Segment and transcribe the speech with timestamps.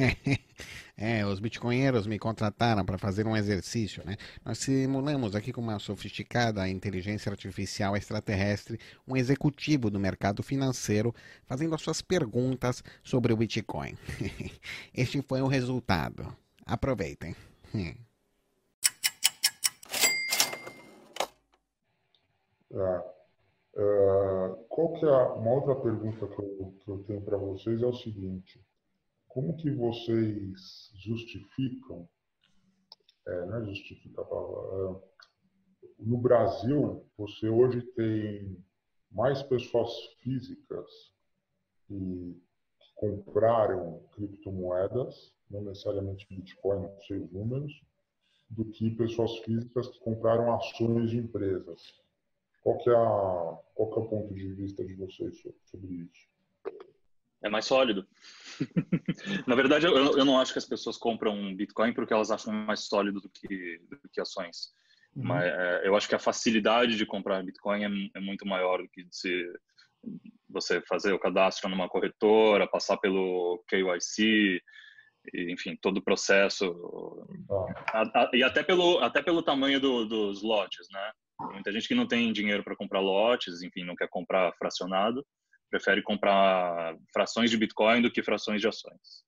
[1.02, 4.18] É, os bitcoinheiros me contrataram para fazer um exercício, né?
[4.44, 8.78] Nós simulamos aqui com uma sofisticada inteligência artificial extraterrestre
[9.08, 11.14] um executivo do mercado financeiro
[11.46, 13.96] fazendo as suas perguntas sobre o Bitcoin.
[14.94, 16.36] este foi o resultado.
[16.66, 17.34] Aproveitem.
[22.72, 23.02] É,
[23.76, 27.86] é, qual que é uma outra pergunta que eu, que eu tenho para vocês é
[27.86, 28.64] o seguinte:
[29.30, 32.08] como que vocês justificam,
[33.26, 35.10] é, não é justifica a palavra, é,
[36.00, 38.56] no Brasil, você hoje tem
[39.10, 41.12] mais pessoas físicas
[41.86, 42.42] que
[42.96, 47.82] compraram criptomoedas, não necessariamente Bitcoin, não sei os números,
[48.48, 51.80] do que pessoas físicas que compraram ações de empresas.
[52.62, 56.28] Qual é, a, qual é o ponto de vista de vocês sobre isso?
[57.42, 58.06] É mais sólido.
[59.46, 62.80] Na verdade, eu, eu, não acho que as pessoas compram Bitcoin porque elas acham mais
[62.80, 64.72] sólido do que, do que ações.
[65.16, 65.24] Uhum.
[65.24, 68.88] Mas é, eu acho que a facilidade de comprar Bitcoin é, é muito maior do
[68.88, 69.46] que se
[70.48, 74.60] você fazer o cadastro numa corretora, passar pelo KYC,
[75.32, 76.74] e, enfim, todo o processo.
[77.92, 81.12] A, a, e até pelo, até pelo tamanho do, dos lotes, né?
[81.52, 85.24] Muita gente que não tem dinheiro para comprar lotes, enfim, não quer comprar fracionado
[85.70, 89.24] prefere comprar frações de Bitcoin do que frações de ações.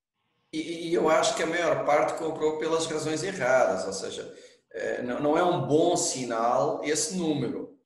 [0.53, 4.35] E, e eu acho que a maior parte comprou pelas razões erradas, ou seja,
[4.73, 7.79] é, não é um bom sinal esse número.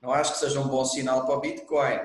[0.00, 1.98] Não acho que seja um bom sinal para o Bitcoin.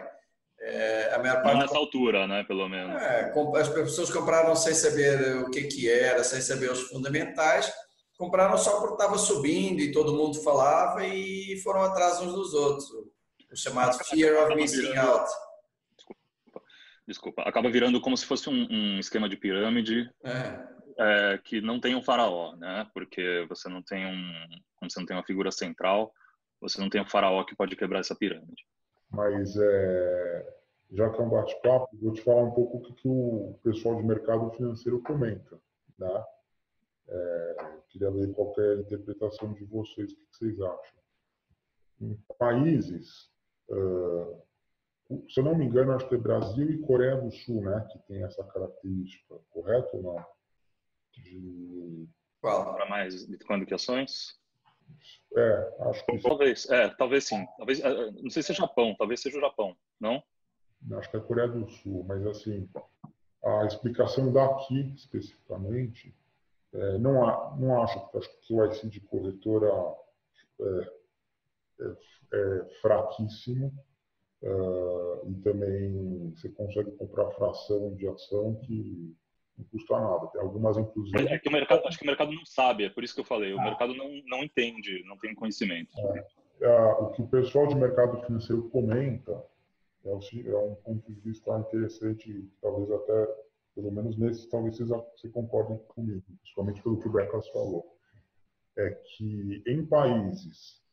[0.59, 2.99] É, a maior parte não nessa altura, né, pelo menos.
[2.99, 7.71] É, as pessoas compraram sem saber o que, que era, sem saber os fundamentais,
[8.17, 12.89] compraram só porque estava subindo e todo mundo falava e foram atrás uns dos outros.
[13.51, 15.29] O chamado fear of missing out
[17.07, 20.77] desculpa, acaba virando como se fosse um, um esquema de pirâmide é.
[20.99, 22.89] É, que não tem um faraó, né?
[22.93, 26.11] Porque você não tem um, como você não tem uma figura central,
[26.59, 28.65] você não tem um faraó que pode quebrar essa pirâmide.
[29.09, 30.57] Mas é,
[30.91, 33.95] já que é um bate-papo, vou te falar um pouco o que, que o pessoal
[33.95, 35.57] de mercado financeiro comenta,
[35.97, 36.23] né?
[37.09, 37.55] É,
[37.89, 40.99] queria ver qual é interpretação de vocês, o que, que vocês acham.
[42.01, 43.31] Em países
[43.69, 44.41] uh,
[45.29, 47.99] se eu não me engano, acho que é Brasil e Coreia do Sul, né, que
[47.99, 50.25] tem essa característica, correto ou não?
[51.13, 52.07] De...
[52.41, 52.75] Qual?
[52.75, 54.39] Para mais Bitcoin do que ações?
[55.35, 57.45] É, acho que talvez, é, talvez sim.
[57.57, 60.21] Talvez, é, não sei se é Japão, talvez seja o Japão, não?
[60.97, 62.69] Acho que é Coreia do Sul, mas assim,
[63.43, 66.15] a explicação daqui especificamente,
[66.73, 69.71] é, não, há, não acho, acho que o IC de corretora
[70.61, 70.91] é,
[71.81, 71.95] é,
[72.33, 73.73] é fraquíssimo
[74.41, 79.15] Uh, e também você consegue comprar fração de ação que
[79.57, 80.27] não custa nada.
[80.27, 81.27] Tem algumas, inclusive.
[81.27, 83.25] É que o mercado, acho que o mercado não sabe, é por isso que eu
[83.25, 83.53] falei.
[83.53, 85.89] O mercado não, não entende, não tem conhecimento.
[85.99, 86.25] É,
[86.61, 89.43] é, o que o pessoal de mercado financeiro comenta
[90.05, 93.27] é, é um ponto de vista interessante, talvez até,
[93.73, 97.97] pelo menos nesse, talvez vocês, vocês concordem comigo, principalmente pelo que o Becas falou.
[98.77, 100.83] É que em países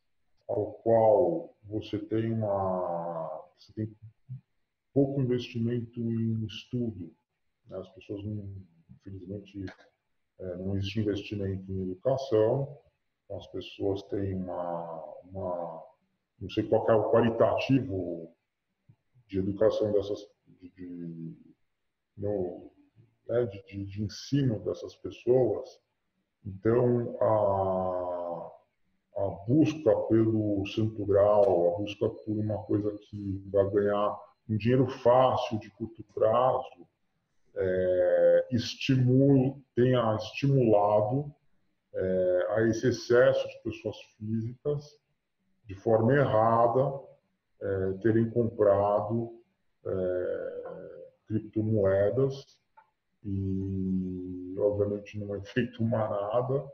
[0.47, 3.95] ao qual você tem uma você tem
[4.93, 7.13] pouco investimento em estudo,
[7.67, 7.77] né?
[7.77, 8.49] as pessoas não,
[8.91, 9.65] infelizmente
[10.39, 12.77] é, não existe investimento em educação,
[13.23, 15.83] então as pessoas têm uma, uma
[16.39, 18.31] não sei qual é o qualitativo
[19.27, 21.37] de educação dessas de, de,
[22.17, 22.71] no,
[23.27, 25.81] né, de, de ensino dessas pessoas,
[26.45, 28.14] então a
[29.17, 34.87] a busca pelo santo grau, a busca por uma coisa que vai ganhar um dinheiro
[34.87, 36.85] fácil de curto prazo,
[37.55, 38.47] é,
[39.75, 41.33] tenha estimulado
[41.93, 44.99] é, a esse excesso de pessoas físicas,
[45.65, 46.99] de forma errada,
[47.61, 49.41] é, terem comprado
[49.85, 52.59] é, criptomoedas
[53.23, 56.69] e, obviamente, não é feito manada,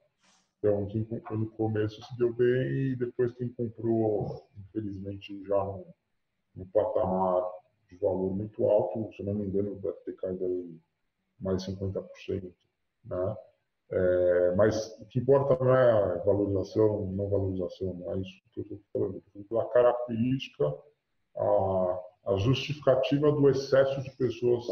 [0.63, 5.87] então, quem comprou no começo se deu bem e depois quem comprou, infelizmente, já no,
[6.55, 7.43] no patamar
[7.89, 10.79] de valor muito alto, se não me engano, deve ter caído aí
[11.39, 12.53] mais 50%.
[13.05, 13.37] Né?
[13.91, 18.59] É, mas o que importa não é a valorização, não valorização, não é isso que
[18.59, 19.17] eu estou falando.
[19.17, 20.77] Estou falando a característica,
[21.37, 24.67] a, a justificativa do excesso de pessoas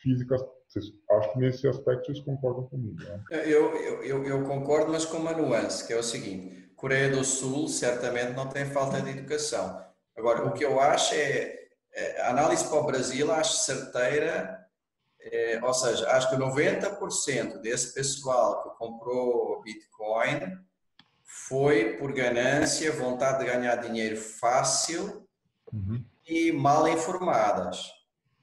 [0.00, 3.02] físicas vocês, acho que nesse aspecto vocês concordam comigo.
[3.02, 3.24] Né?
[3.30, 7.24] Eu, eu, eu, eu, concordo, mas com uma nuance, que é o seguinte: Coreia do
[7.24, 9.82] Sul certamente não tem falta de educação.
[10.14, 14.58] Agora, o que eu acho é, é a análise para o Brasil, acho certeira
[15.20, 20.58] é, ou seja, acho que 90% desse pessoal que comprou Bitcoin
[21.24, 25.26] foi por ganância, vontade de ganhar dinheiro fácil
[25.72, 26.02] uhum.
[26.26, 27.90] e mal informadas.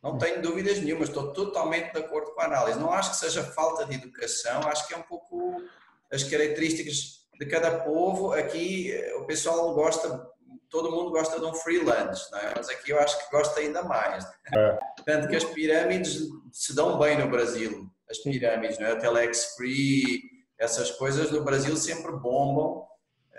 [0.06, 2.78] Não tenho dúvidas nenhuma, estou totalmente de acordo com a análise.
[2.78, 5.60] Não acho que seja falta de educação, acho que é um pouco
[6.14, 8.32] as características de cada povo.
[8.32, 10.30] Aqui o pessoal gosta,
[10.70, 12.54] todo mundo gosta de um freelance, é?
[12.56, 14.24] mas aqui eu acho que gosta ainda mais.
[14.56, 14.78] É.
[15.04, 16.20] Tanto que as pirâmides
[16.52, 17.90] se dão bem no Brasil.
[18.08, 18.92] As pirâmides, não é?
[18.92, 20.22] A Telex Free,
[20.60, 22.86] essas coisas no Brasil sempre bombam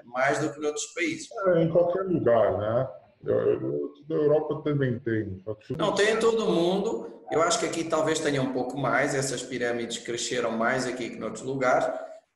[0.04, 1.28] mais do que em outros países.
[1.46, 2.88] É, em qualquer lugar, né?
[3.26, 5.42] Da Europa também tem.
[5.76, 7.24] Não, tem em todo mundo.
[7.30, 9.14] Eu acho que aqui talvez tenha um pouco mais.
[9.14, 11.86] Essas pirâmides cresceram mais aqui que noutros lugares.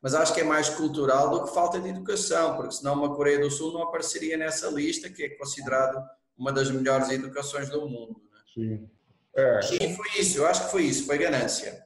[0.01, 3.39] Mas acho que é mais cultural do que falta de educação, porque senão uma Coreia
[3.39, 6.03] do Sul não apareceria nessa lista, que é considerado
[6.37, 8.19] uma das melhores educações do mundo.
[8.31, 8.39] Né?
[8.53, 8.89] Sim.
[9.35, 9.61] É.
[9.61, 10.39] Sim, foi isso.
[10.39, 11.05] Eu acho que foi isso.
[11.05, 11.85] Foi ganância.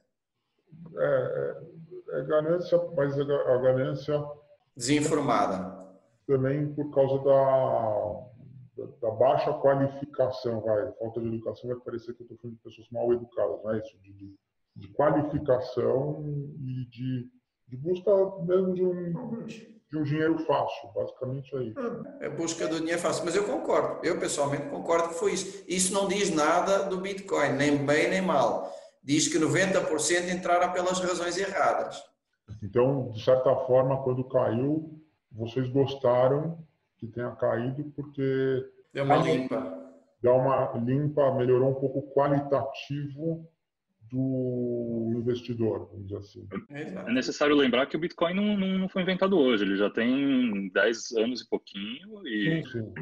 [0.96, 1.54] É,
[2.10, 4.24] é, é ganância, mas a ganância
[4.74, 5.76] desinformada.
[6.26, 8.26] Também por causa da,
[8.76, 10.92] da, baixa qualificação, vai.
[10.98, 13.78] Falta de educação vai parecer que eu estou falando de pessoas mal educadas, não é
[13.78, 13.98] isso?
[13.98, 14.34] De, de,
[14.76, 16.22] de qualificação
[16.60, 17.30] e de,
[17.68, 18.10] de busca
[18.42, 21.80] mesmo de um, de um dinheiro fácil, basicamente é isso.
[22.20, 25.64] É busca do dinheiro fácil, mas eu concordo, eu pessoalmente concordo que foi isso.
[25.66, 28.70] Isso não diz nada do Bitcoin, nem bem nem mal.
[29.02, 32.02] Diz que 90% entraram pelas razões erradas.
[32.62, 35.00] Então, de certa forma, quando caiu,
[35.30, 36.58] vocês gostaram
[36.98, 43.48] que tenha caído porque deu uma limpa, dá uma limpa, melhorou um pouco o qualitativo
[44.10, 46.48] do investidor, vamos dizer assim.
[46.70, 50.68] É necessário lembrar que o Bitcoin não, não, não foi inventado hoje, ele já tem
[50.68, 52.92] 10 anos e pouquinho e sim,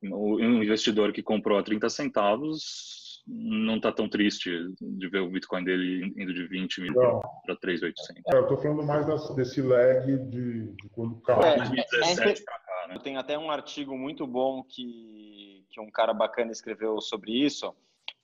[0.00, 0.12] sim.
[0.12, 4.50] o investidor que comprou a 30 centavos não está tão triste
[4.80, 8.22] de ver o Bitcoin dele indo de 20 mil para 3,800.
[8.26, 11.42] É, eu estou falando mais desse lag de, de quando caiu.
[11.42, 12.98] É, 2017 é, para cá, né?
[13.02, 17.74] Tem até um artigo muito bom que, que um cara bacana escreveu sobre isso,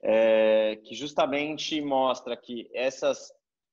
[0.03, 3.33] é, que justamente mostra que essas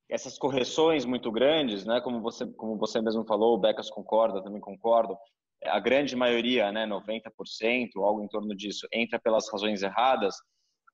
[0.10, 4.62] essas correções muito grandes, né, como você como você mesmo falou, o Becas concorda, também
[4.62, 5.18] concordo,
[5.66, 10.38] a grande maioria, né, 90%, algo em torno disso, entra pelas razões erradas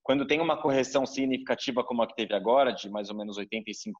[0.03, 3.93] quando tem uma correção significativa como a que teve agora, de mais ou menos 85%,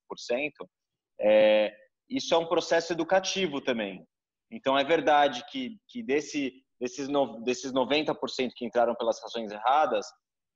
[1.20, 1.74] é,
[2.10, 4.06] isso é um processo educativo também.
[4.52, 10.06] Então, é verdade que, que desse, desses, no, desses 90% que entraram pelas razões erradas,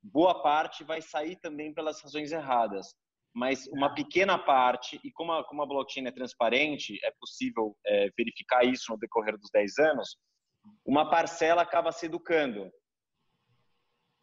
[0.04, 2.94] boa parte vai sair também pelas razões erradas.
[3.34, 8.10] Mas uma pequena parte, e como a, como a blockchain é transparente, é possível é,
[8.18, 10.18] verificar isso no decorrer dos 10 anos,
[10.86, 12.70] uma parcela acaba se educando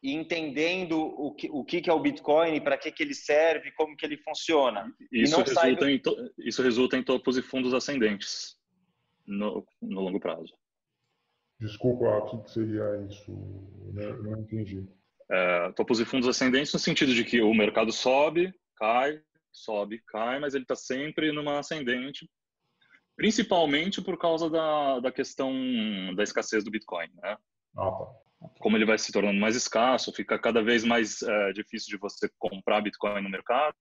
[0.05, 3.97] e entendendo o que, o que é o Bitcoin, para que, que ele serve, como
[3.97, 4.95] que ele funciona.
[5.11, 8.55] Isso, resulta, em to, isso resulta em topos e fundos ascendentes
[9.27, 10.53] no, no longo prazo.
[11.59, 13.33] Desculpa, o que seria isso?
[13.97, 14.87] Eu não entendi.
[15.31, 20.39] É, topos e fundos ascendentes no sentido de que o mercado sobe, cai, sobe, cai,
[20.39, 22.31] mas ele está sempre numa ascendente,
[23.17, 25.51] principalmente por causa da, da questão
[26.15, 27.09] da escassez do Bitcoin.
[27.23, 27.39] Né?
[28.65, 32.31] Como ele vai se tornando mais escasso, fica cada vez mais é, difícil de você
[32.39, 33.77] comprar Bitcoin no mercado.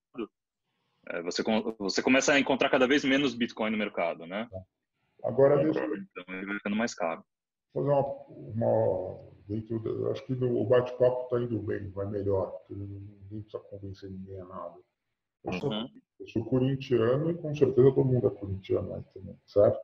[1.08, 1.42] É, você,
[1.78, 4.46] você começa a encontrar cada vez menos Bitcoin no mercado, né?
[5.24, 7.24] Agora deixa então ele vai ficando mais caro.
[7.72, 12.74] Fazer uma, uma dentro da, acho que o bate-papo está indo bem, vai melhor, porque
[12.74, 14.76] ninguém precisa convencer ninguém a nada.
[15.44, 15.60] Eu, uhum.
[15.60, 15.72] sou,
[16.20, 19.80] eu sou corintiano e com certeza todo mundo é corintiano aí também, certo?